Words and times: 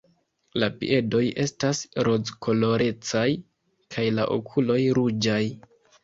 La 0.61 0.67
piedoj 0.83 1.19
estas 1.41 1.81
rozkolorecaj 2.07 3.21
kaj 3.97 4.05
la 4.21 4.25
okuloj 4.37 4.79
ruĝaj. 4.99 5.43